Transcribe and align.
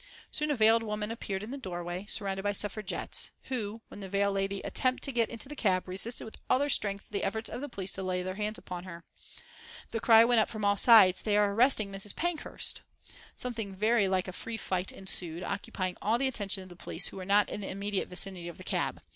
Soon 0.31 0.49
a 0.49 0.55
veiled 0.55 0.81
woman 0.81 1.11
appeared 1.11 1.43
in 1.43 1.51
the 1.51 1.59
doorway, 1.59 2.07
surrounded 2.09 2.41
by 2.41 2.53
Suffragettes, 2.53 3.29
who, 3.49 3.81
when 3.89 3.99
the 3.99 4.09
veiled 4.09 4.33
lady 4.33 4.59
attempted 4.61 5.03
to 5.03 5.11
get 5.11 5.29
into 5.29 5.47
the 5.47 5.55
cab, 5.55 5.87
resisted 5.87 6.25
with 6.25 6.39
all 6.49 6.57
their 6.57 6.69
strength 6.71 7.09
the 7.11 7.23
efforts 7.23 7.51
of 7.51 7.61
the 7.61 7.69
police 7.69 7.91
to 7.91 8.01
lay 8.01 8.23
hands 8.23 8.57
upon 8.57 8.83
her. 8.83 9.03
The 9.91 9.99
cry 9.99 10.25
went 10.25 10.39
up 10.39 10.49
from 10.49 10.65
all 10.65 10.75
sides: 10.75 11.21
"They 11.21 11.37
are 11.37 11.53
arresting 11.53 11.91
Mrs. 11.91 12.15
Pankhurst!" 12.15 12.81
Something 13.37 13.75
very 13.75 14.07
like 14.07 14.27
a 14.27 14.33
free 14.33 14.57
fight 14.57 14.91
ensued, 14.91 15.43
occupying 15.43 15.95
all 16.01 16.17
the 16.17 16.27
attention 16.27 16.63
of 16.63 16.69
the 16.69 16.75
police 16.75 17.09
who 17.09 17.17
were 17.17 17.23
not 17.23 17.47
in 17.51 17.61
the 17.61 17.69
immediate 17.69 18.07
vicinity 18.09 18.47
of 18.47 18.57
the 18.57 18.63
cab. 18.63 19.03